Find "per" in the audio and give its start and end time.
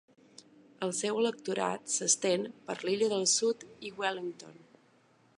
2.69-2.77